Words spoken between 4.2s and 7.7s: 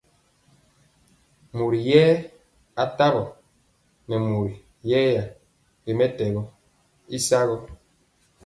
mori yɛya ri mɛtɛgɔ y sagɔ.